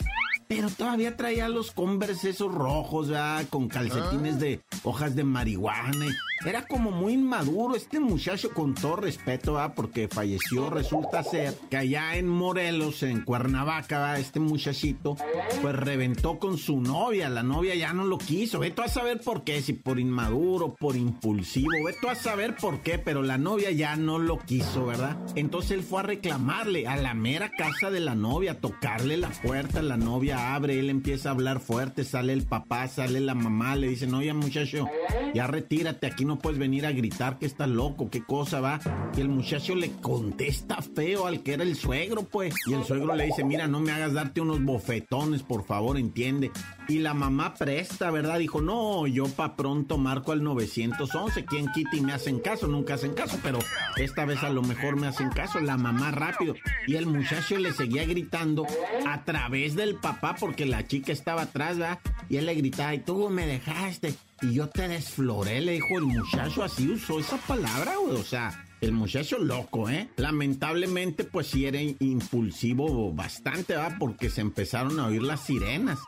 pero 0.49 0.67
todavía 0.71 1.15
traía 1.15 1.47
los 1.47 1.69
Converse 1.71 2.31
esos 2.31 2.51
rojos, 2.51 3.07
ya, 3.07 3.45
con 3.51 3.67
calcetines 3.67 4.33
ah. 4.33 4.39
de 4.39 4.59
hojas 4.83 5.15
de 5.15 5.23
marihuana. 5.23 6.07
Era 6.45 6.65
como 6.65 6.91
muy 6.91 7.13
inmaduro 7.13 7.75
este 7.75 7.99
muchacho, 7.99 8.51
con 8.53 8.73
todo 8.73 8.95
respeto, 8.95 9.53
¿va? 9.53 9.73
porque 9.73 10.07
falleció. 10.07 10.69
Resulta 10.69 11.21
ser 11.21 11.53
que 11.69 11.75
allá 11.75 12.15
en 12.15 12.29
Morelos, 12.29 13.03
en 13.03 13.21
Cuernavaca, 13.25 14.17
este 14.17 14.39
muchachito, 14.39 15.17
pues 15.61 15.75
reventó 15.75 16.39
con 16.39 16.57
su 16.57 16.79
novia. 16.79 17.27
La 17.27 17.43
novia 17.43 17.75
ya 17.75 17.91
no 17.91 18.05
lo 18.05 18.17
quiso. 18.17 18.59
Veto 18.59 18.83
a 18.83 18.87
saber 18.87 19.19
por 19.19 19.43
qué, 19.43 19.61
si 19.61 19.73
por 19.73 19.99
inmaduro, 19.99 20.75
por 20.75 20.95
impulsivo. 20.95 21.67
Veto 21.85 22.09
a 22.09 22.15
saber 22.15 22.55
por 22.55 22.79
qué, 22.83 22.99
pero 22.99 23.21
la 23.21 23.37
novia 23.37 23.71
ya 23.71 23.97
no 23.97 24.17
lo 24.17 24.39
quiso, 24.39 24.85
¿verdad? 24.85 25.17
Entonces 25.35 25.71
él 25.71 25.83
fue 25.83 25.99
a 25.99 26.03
reclamarle 26.03 26.87
a 26.87 26.95
la 26.95 27.13
mera 27.13 27.51
casa 27.51 27.91
de 27.91 27.99
la 27.99 28.15
novia, 28.15 28.53
a 28.53 28.59
tocarle 28.61 29.17
la 29.17 29.29
puerta. 29.29 29.81
La 29.81 29.97
novia 29.97 30.55
abre, 30.55 30.79
él 30.79 30.89
empieza 30.89 31.29
a 31.29 31.31
hablar 31.33 31.59
fuerte, 31.59 32.05
sale 32.05 32.31
el 32.31 32.43
papá, 32.43 32.87
sale 32.87 33.19
la 33.19 33.35
mamá, 33.35 33.75
le 33.75 33.89
dice, 33.89 34.07
no, 34.07 34.21
ya 34.21 34.33
muchacho, 34.33 34.87
ya 35.33 35.45
retírate, 35.45 36.07
aquí 36.07 36.28
no 36.29 36.37
puedes 36.37 36.59
venir 36.59 36.85
a 36.85 36.91
gritar 36.91 37.39
que 37.39 37.47
está 37.47 37.65
loco, 37.65 38.09
qué 38.09 38.23
cosa 38.23 38.61
va. 38.61 38.79
Y 39.17 39.21
el 39.21 39.29
muchacho 39.29 39.73
le 39.73 39.91
contesta 39.93 40.79
feo 40.81 41.25
al 41.25 41.41
que 41.41 41.53
era 41.53 41.63
el 41.63 41.75
suegro, 41.75 42.23
pues. 42.23 42.53
Y 42.67 42.73
el 42.73 42.83
suegro 42.85 43.15
le 43.15 43.25
dice, 43.25 43.43
mira, 43.43 43.67
no 43.67 43.79
me 43.79 43.91
hagas 43.91 44.13
darte 44.13 44.41
unos 44.41 44.63
bofetones, 44.63 45.41
por 45.41 45.65
favor, 45.65 45.97
entiende. 45.97 46.51
Y 46.87 46.99
la 46.99 47.15
mamá 47.15 47.55
presta, 47.55 48.11
¿verdad? 48.11 48.37
Dijo, 48.37 48.61
no, 48.61 49.07
yo 49.07 49.25
pa' 49.27 49.55
pronto 49.55 49.97
marco 49.97 50.31
al 50.31 50.43
911, 50.43 51.45
quien 51.45 51.67
quita 51.71 51.95
y 51.95 52.01
me 52.01 52.13
hacen 52.13 52.39
caso, 52.39 52.67
nunca 52.67 52.93
hacen 52.93 53.13
caso, 53.13 53.39
pero 53.41 53.57
esta 53.97 54.25
vez 54.25 54.43
a 54.43 54.49
lo 54.49 54.61
mejor 54.61 54.95
me 54.95 55.07
hacen 55.07 55.29
caso, 55.29 55.59
la 55.59 55.77
mamá 55.77 56.11
rápido. 56.11 56.53
Y 56.85 56.95
el 56.95 57.07
muchacho 57.07 57.57
le 57.57 57.73
seguía 57.73 58.05
gritando 58.05 58.67
a 59.07 59.23
través 59.23 59.75
del 59.75 59.95
papá 59.95 60.35
porque 60.39 60.67
la 60.67 60.85
chica 60.85 61.11
estaba 61.11 61.43
atrás, 61.43 61.79
¿verdad? 61.79 61.99
Y 62.29 62.37
él 62.37 62.45
le 62.45 62.53
gritaba, 62.53 62.93
y 62.93 62.99
tú 62.99 63.29
me 63.29 63.47
dejaste, 63.47 64.13
y 64.41 64.53
yo 64.53 64.67
te 64.69 64.87
desfloré, 64.87 65.61
le 65.61 65.73
dijo 65.73 65.97
el 65.97 66.05
muchacho, 66.05 66.63
así 66.63 66.89
usó 66.89 67.19
esa 67.19 67.37
palabra, 67.37 67.95
güey, 67.97 68.15
o 68.15 68.23
sea... 68.23 68.65
El 68.81 68.93
muchacho 68.93 69.37
loco, 69.39 69.89
¿eh? 69.89 70.07
Lamentablemente, 70.15 71.25
pues 71.25 71.47
sí 71.47 71.65
era 71.65 71.81
impulsivo 71.81 73.11
bastante, 73.11 73.75
¿va? 73.75 73.97
Porque 73.99 74.29
se 74.29 74.39
empezaron 74.39 75.01
a 75.01 75.07
oír 75.07 75.21
las 75.21 75.45
sirenas. 75.45 75.99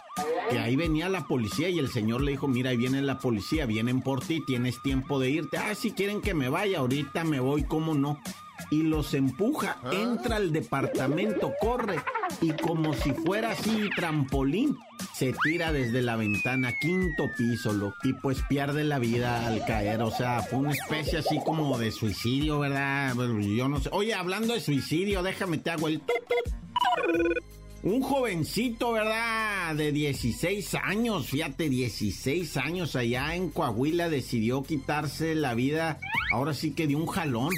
Que 0.50 0.58
ahí 0.58 0.78
venía 0.78 1.10
la 1.10 1.28
policía 1.28 1.68
y 1.68 1.80
el 1.80 1.90
señor 1.90 2.22
le 2.22 2.32
dijo, 2.32 2.48
mira, 2.48 2.70
ahí 2.70 2.78
viene 2.78 3.02
la 3.02 3.20
policía, 3.20 3.66
vienen 3.66 4.02
por 4.02 4.22
ti, 4.24 4.42
tienes 4.48 4.82
tiempo 4.84 5.20
de 5.20 5.32
irte. 5.32 5.58
Ah, 5.58 5.76
si 5.76 5.92
quieren 5.92 6.22
que 6.22 6.34
me 6.34 6.48
vaya, 6.48 6.80
ahorita 6.80 7.26
me 7.26 7.42
voy, 7.42 7.64
¿cómo 7.64 7.94
no? 7.94 8.22
Y 8.70 8.84
los 8.84 9.14
empuja, 9.14 9.78
entra 9.92 10.38
al 10.38 10.52
departamento, 10.52 11.54
corre 11.60 12.02
y 12.40 12.52
como 12.52 12.94
si 12.94 13.12
fuera 13.12 13.52
así 13.52 13.90
trampolín, 13.96 14.78
se 15.14 15.34
tira 15.44 15.72
desde 15.72 16.02
la 16.02 16.16
ventana, 16.16 16.74
quinto 16.80 17.30
piso, 17.38 17.74
lo, 17.74 17.94
y 18.04 18.14
pues 18.14 18.42
pierde 18.48 18.84
la 18.84 19.00
vida 19.00 19.48
al 19.48 19.66
caer. 19.66 20.02
O 20.02 20.12
sea, 20.12 20.42
fue 20.42 20.60
una 20.60 20.72
especie 20.72 21.20
así 21.20 21.40
como 21.46 21.78
de 21.78 21.92
suicidio, 21.92 22.60
¿verdad? 22.60 23.14
Yo 23.16 23.68
no 23.68 23.80
sé. 23.80 23.90
Oye, 23.92 24.14
hablando 24.14 24.54
de 24.54 24.60
suicidio, 24.60 25.24
déjame 25.24 25.58
te 25.58 25.72
hago 25.72 25.88
el... 25.88 26.02
Un 27.84 28.02
jovencito, 28.02 28.92
¿verdad? 28.92 29.76
De 29.76 29.92
16 29.92 30.76
años, 30.76 31.26
fíjate, 31.26 31.68
16 31.68 32.58
años 32.58 32.96
allá 32.96 33.36
en 33.36 33.50
Coahuila 33.50 34.08
decidió 34.08 34.62
quitarse 34.62 35.34
la 35.34 35.56
vida 35.56 36.00
ahora 36.32 36.54
sí 36.54 36.72
que 36.72 36.86
dio 36.86 37.00
un 37.00 37.08
jalón. 37.08 37.50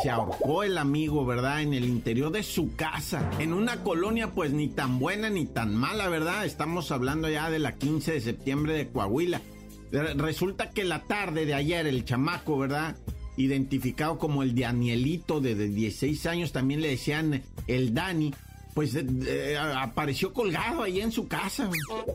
Se 0.00 0.10
ahorcó 0.10 0.62
el 0.62 0.78
amigo, 0.78 1.26
¿verdad? 1.26 1.60
En 1.60 1.74
el 1.74 1.86
interior 1.86 2.30
de 2.30 2.44
su 2.44 2.76
casa. 2.76 3.28
En 3.40 3.52
una 3.52 3.82
colonia 3.82 4.30
pues 4.30 4.52
ni 4.52 4.68
tan 4.68 5.00
buena 5.00 5.28
ni 5.28 5.44
tan 5.44 5.74
mala, 5.74 6.08
¿verdad? 6.08 6.44
Estamos 6.46 6.92
hablando 6.92 7.28
ya 7.28 7.50
de 7.50 7.58
la 7.58 7.74
15 7.74 8.12
de 8.12 8.20
septiembre 8.20 8.74
de 8.74 8.88
Coahuila. 8.88 9.40
Resulta 9.90 10.70
que 10.70 10.84
la 10.84 11.02
tarde 11.02 11.46
de 11.46 11.54
ayer 11.54 11.88
el 11.88 12.04
chamaco, 12.04 12.58
¿verdad? 12.58 12.96
Identificado 13.36 14.18
como 14.18 14.44
el 14.44 14.54
Danielito 14.54 15.40
de 15.40 15.56
16 15.56 16.26
años, 16.26 16.52
también 16.52 16.80
le 16.80 16.90
decían 16.90 17.42
el 17.66 17.92
Dani 17.92 18.32
pues 18.74 18.96
eh, 18.96 19.06
eh, 19.26 19.56
apareció 19.56 20.32
colgado 20.32 20.82
ahí 20.82 21.00
en 21.00 21.12
su 21.12 21.28
casa. 21.28 21.70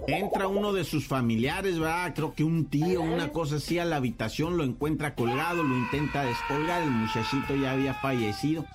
Entra 0.08 0.48
uno 0.48 0.74
de 0.74 0.84
sus 0.84 1.08
familiares, 1.08 1.82
va, 1.82 2.14
creo 2.14 2.34
que 2.34 2.44
un 2.44 2.66
tío, 2.66 3.02
una 3.02 3.30
cosa 3.30 3.56
así, 3.56 3.80
a 3.80 3.86
la 3.86 3.96
habitación, 3.96 4.58
lo 4.58 4.66
encuentra 4.66 5.16
colgado, 5.16 5.64
lo 5.64 5.78
intenta 5.78 6.26
descolgar, 6.26 6.84
el 6.84 6.92
muchachito 6.92 7.56
ya 7.56 7.72
había 7.72 7.94
fallecido. 7.94 8.66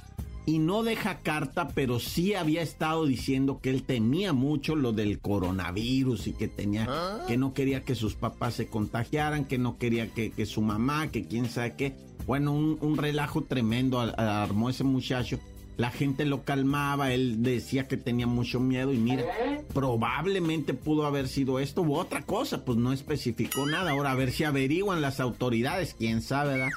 Y 0.47 0.59
no 0.59 0.83
deja 0.83 1.21
carta, 1.21 1.69
pero 1.69 1.99
sí 1.99 2.35
había 2.35 2.61
estado 2.61 3.07
diciendo 3.07 3.61
que 3.63 3.71
él 3.71 3.83
temía 3.83 4.35
mucho 4.35 4.77
lo 4.77 4.93
del 4.93 5.19
coronavirus 5.19 6.27
y 6.27 6.33
que 6.33 6.49
tenía, 6.49 6.87
que 7.27 7.39
no 7.39 7.55
quería 7.55 7.83
que 7.83 7.95
sus 7.95 8.15
papás 8.15 8.55
se 8.55 8.67
contagiaran, 8.67 9.47
que 9.47 9.57
no 9.57 9.79
quería 9.79 10.13
que, 10.13 10.45
su 10.45 10.61
mamá, 10.61 11.11
que 11.11 11.27
quién 11.27 11.49
sabe 11.49 11.77
qué. 11.77 11.97
Bueno, 12.27 12.53
un, 12.53 12.97
relajo 12.99 13.43
tremendo 13.45 14.01
armó 14.01 14.69
ese 14.69 14.85
muchacho 14.85 15.39
la 15.77 15.91
gente 15.91 16.25
lo 16.25 16.45
calmaba, 16.45 17.13
él 17.13 17.43
decía 17.43 17.89
que 17.89 17.97
tenía 17.97 18.27
mucho 18.27 18.61
miedo 18.61 18.93
y 18.93 18.99
mira, 18.99 19.25
probablemente 19.73 20.75
pudo 20.75 21.07
haber 21.07 21.29
sido 21.29 21.59
esto 21.59 21.83
u 21.83 21.97
otra 21.97 22.23
cosa, 22.23 22.65
pues 22.65 22.79
no 22.79 22.93
especificó 22.93 23.67
nada. 23.67 23.91
Ahora 23.91 24.13
a 24.13 24.15
ver 24.15 24.31
si 24.31 24.45
averiguan 24.45 25.01
las 25.01 25.21
autoridades, 25.21 25.95
quién 25.95 26.23
sabe, 26.23 26.59
¿verdad? 26.59 26.71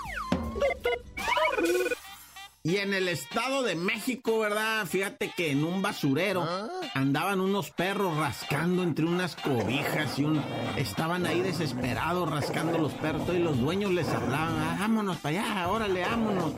Y 2.68 2.80
en 2.80 2.94
el 2.94 3.08
Estado 3.08 3.64
de 3.64 3.76
México, 3.76 4.40
¿verdad? 4.40 4.86
Fíjate 4.88 5.32
que 5.38 5.52
en 5.52 5.64
un 5.64 5.82
basurero 5.82 6.44
ah. 6.44 6.68
andaban 6.96 7.40
unos 7.40 7.72
perros 7.72 8.18
rascando 8.18 8.84
entre 8.84 9.06
unas 9.06 9.38
cobijas 9.38 10.20
y 10.20 10.26
un... 10.26 10.42
estaban 10.76 11.26
ahí 11.26 11.40
desesperados 11.40 12.30
rascando 12.30 12.78
los 12.78 12.92
perros 12.92 13.22
y 13.34 13.40
los 13.40 13.58
dueños 13.58 13.94
les 13.94 14.10
hablaban, 14.10 14.54
ah, 14.58 14.76
vámonos 14.82 15.16
para 15.16 15.42
allá, 15.42 15.70
órale, 15.70 16.02
vámonos. 16.02 16.52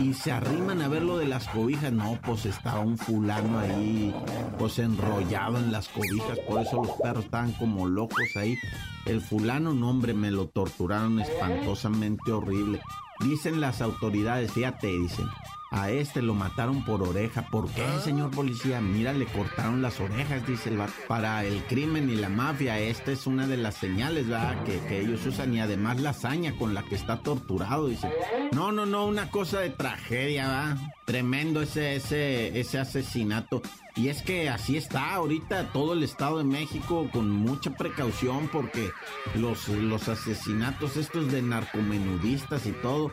Y 0.00 0.14
se 0.14 0.32
arriman 0.32 0.80
a 0.80 0.88
ver 0.88 1.02
lo 1.02 1.18
de 1.18 1.26
las 1.26 1.46
cobijas. 1.48 1.92
No, 1.92 2.18
pues 2.24 2.46
estaba 2.46 2.80
un 2.80 2.96
fulano 2.96 3.58
ahí, 3.58 4.14
pues 4.58 4.78
enrollado 4.78 5.58
en 5.58 5.72
las 5.72 5.90
cobijas, 5.90 6.38
por 6.48 6.62
eso 6.62 6.82
los 6.82 6.96
perros 7.02 7.26
estaban 7.26 7.52
como 7.52 7.86
locos 7.86 8.34
ahí. 8.36 8.56
El 9.04 9.20
fulano, 9.20 9.74
no 9.74 9.90
hombre, 9.90 10.14
me 10.14 10.30
lo 10.30 10.48
torturaron 10.48 11.20
espantosamente 11.20 12.32
horrible. 12.32 12.80
Dicen 13.20 13.60
las 13.60 13.80
autoridades, 13.80 14.52
fíjate, 14.52 14.88
dicen, 14.88 15.28
a 15.74 15.90
este 15.90 16.22
lo 16.22 16.34
mataron 16.34 16.84
por 16.84 17.02
oreja. 17.02 17.48
¿Por 17.50 17.68
qué, 17.70 17.82
ah. 17.82 18.00
señor 18.00 18.30
policía? 18.30 18.80
Mira, 18.80 19.12
le 19.12 19.26
cortaron 19.26 19.82
las 19.82 19.98
orejas, 19.98 20.46
dice 20.46 20.68
el 20.68 20.78
Para 21.08 21.44
el 21.44 21.64
crimen 21.64 22.08
y 22.08 22.14
la 22.14 22.28
mafia, 22.28 22.78
esta 22.78 23.10
es 23.10 23.26
una 23.26 23.48
de 23.48 23.56
las 23.56 23.74
señales, 23.74 24.28
¿verdad? 24.28 24.62
Que, 24.62 25.00
ellos 25.00 25.26
usan 25.26 25.52
y 25.52 25.60
además 25.60 26.00
la 26.00 26.10
hazaña 26.10 26.56
con 26.56 26.74
la 26.74 26.84
que 26.84 26.94
está 26.94 27.18
torturado, 27.18 27.88
dice. 27.88 28.08
No, 28.52 28.70
no, 28.70 28.86
no, 28.86 29.06
una 29.06 29.30
cosa 29.30 29.60
de 29.60 29.70
tragedia, 29.70 30.46
¿va? 30.48 30.76
Tremendo 31.04 31.60
ese, 31.60 31.96
ese, 31.96 32.58
ese 32.58 32.78
asesinato. 32.78 33.60
Y 33.96 34.08
es 34.08 34.22
que 34.22 34.48
así 34.48 34.76
está 34.76 35.14
ahorita 35.14 35.72
todo 35.72 35.92
el 35.92 36.02
Estado 36.02 36.38
de 36.38 36.44
México 36.44 37.08
con 37.12 37.30
mucha 37.30 37.70
precaución 37.70 38.48
porque 38.52 38.90
los, 39.36 39.68
los 39.68 40.08
asesinatos 40.08 40.96
estos 40.96 41.30
de 41.30 41.42
narcomenudistas 41.42 42.66
y 42.66 42.72
todo, 42.72 43.12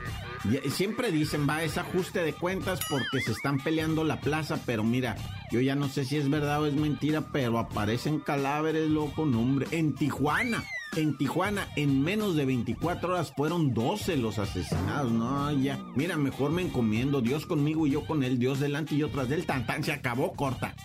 siempre 0.70 1.12
dicen, 1.12 1.48
va, 1.48 1.62
es 1.64 1.78
ajuste 1.78 2.24
de 2.24 2.34
cuentas 2.34 2.80
porque 2.90 3.22
se 3.24 3.32
están 3.32 3.60
peleando 3.60 4.04
la 4.04 4.20
plaza, 4.22 4.60
pero 4.66 4.84
mira, 4.84 5.16
yo 5.52 5.60
ya 5.62 5.76
no 5.76 5.88
sé 5.88 6.04
si 6.04 6.18
es 6.18 6.30
verdad 6.30 6.64
o 6.64 6.66
es 6.66 6.74
mentira, 6.74 7.22
pero 7.32 7.60
aparecen 7.60 8.20
cadáveres, 8.20 8.90
loco, 8.90 9.26
nombre, 9.26 9.68
en 9.70 9.94
Tijuana. 9.94 10.64
En 10.98 11.18
Tijuana, 11.18 11.70
en 11.78 12.02
menos 12.02 12.36
de 12.36 12.44
24 12.44 13.14
horas 13.14 13.32
fueron 13.34 13.74
12 13.74 14.18
los 14.18 14.40
asesinados. 14.40 15.10
No, 15.10 15.50
ya. 15.54 15.80
Mira, 15.96 16.18
mejor 16.18 16.52
me 16.52 16.64
encomiendo. 16.64 17.22
Dios 17.22 17.46
conmigo 17.46 17.88
y 17.88 17.92
yo 17.92 18.06
con 18.06 18.24
él. 18.24 18.40
Dios 18.40 18.60
delante 18.60 18.96
y 18.96 18.98
yo 18.98 19.10
tras 19.10 19.30
del 19.30 19.46
tan 19.46 19.66
Se 19.86 19.94
acabó 19.94 20.34
corta. 20.34 20.76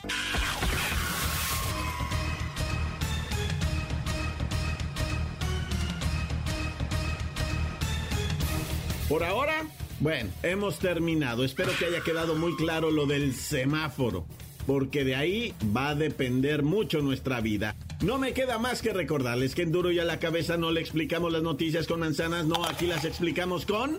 Por 9.09 9.25
ahora, 9.25 9.65
bueno, 9.99 10.31
hemos 10.45 10.79
terminado. 10.79 11.45
Espero 11.45 11.73
que 11.77 11.87
haya 11.87 12.03
quedado 12.03 12.37
muy 12.37 12.55
claro 12.55 12.93
lo 12.93 13.07
del 13.07 13.35
semáforo 13.35 14.25
porque 14.67 15.05
de 15.05 15.15
ahí 15.15 15.55
va 15.75 15.91
a 15.91 15.95
depender 15.95 16.63
mucho 16.63 17.01
nuestra 17.01 17.41
vida. 17.41 17.77
No 18.03 18.19
me 18.19 18.33
queda 18.33 18.59
más 18.59 18.83
que 18.83 18.93
recordarles 18.93 19.55
que 19.55 19.63
en 19.63 19.73
Duro 19.73 19.91
y 19.91 19.99
a 19.99 20.05
la 20.05 20.19
cabeza 20.19 20.57
no 20.57 20.71
le 20.71 20.81
explicamos 20.81 21.33
las 21.33 21.43
noticias 21.43 21.87
con 21.87 22.01
manzanas, 22.01 22.47
no, 22.47 22.65
aquí 22.65 22.87
las 22.87 23.05
explicamos 23.05 23.67
con... 23.67 23.99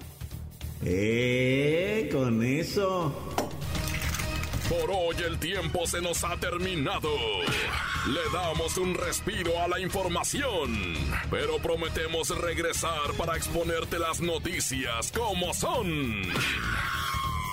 ¡Eh! 0.86 2.10
Con 2.12 2.44
eso. 2.44 3.14
Por 4.70 4.92
hoy 4.92 5.16
el 5.26 5.40
tiempo 5.40 5.88
se 5.88 6.02
nos 6.02 6.24
ha 6.24 6.38
terminado. 6.38 7.10
Le 8.08 8.20
damos 8.34 8.78
un 8.78 8.96
respiro 8.96 9.60
a 9.62 9.68
la 9.68 9.80
información, 9.80 10.94
pero 11.32 11.58
prometemos 11.58 12.30
regresar 12.38 13.14
para 13.18 13.38
exponerte 13.38 13.98
las 13.98 14.20
noticias 14.22 15.12
como 15.12 15.54
son. 15.54 16.22